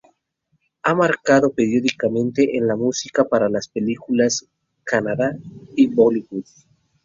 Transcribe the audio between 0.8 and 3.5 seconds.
Ha marcado predominantemente en la música para